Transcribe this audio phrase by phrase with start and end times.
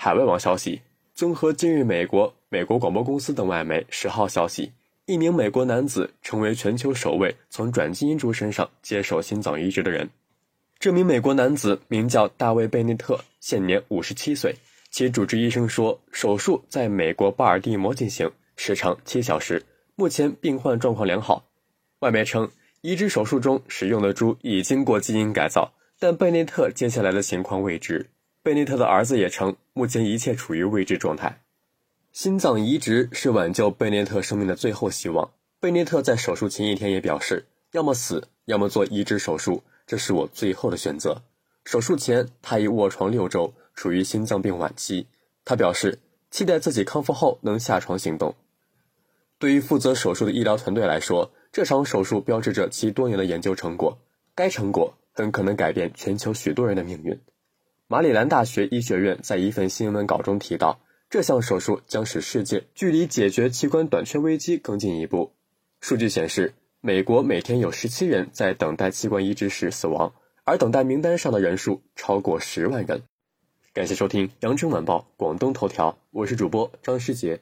[0.00, 0.80] 海外网消息，
[1.12, 4.70] 综合今日美国、美国广播公司等外媒十号消息，
[5.06, 10.08] 一名美国男子成为全球首位从转基因猪身上接受心脏移植的人。
[10.78, 14.54] 这名美国男子名叫大卫·贝内特，现年五十七岁。
[14.92, 19.60] 其主治医生说，手术在美国巴尔的摩进行，时长七小时，
[19.96, 21.44] 目前病患状况良好。
[21.98, 22.48] 外媒称，
[22.82, 28.08] 移植手术中使用的猪已经过基因改造，但贝内特接下来的情况未知。
[28.48, 31.42] 贝内特的儿子也称，目前一切处于未知状态。
[32.12, 35.32] 心脏移植是挽救贝内特生命的最后希望。
[35.60, 41.20] 贝内特在手术前一天也表示，要么死，要么做移植手术，这是我最后的选择。
[41.66, 45.06] 手术前，他已卧床六周，处于心脏病晚期。
[45.44, 45.98] 他表示，
[46.30, 48.34] 期待自己康复后能下床行动。
[49.38, 53.98] 对于负责手术的医疗团队来说，这场手术标志着其多年的研究成果，
[54.34, 57.20] 该成果很可能改变全球许多人的命运。
[57.90, 65.32] 马里兰大学医学院在一份新闻稿中提到，这项手术将使世界距离解决器官短缺危机更进一步。
[65.80, 70.12] 数据显示，美国每天有十七人在等待器官移植时死亡，
[70.44, 73.04] 而等待名单上的人数超过十万人。
[73.72, 77.40] 感谢收听《羊城晚报广东头条》，我是主播张诗杰。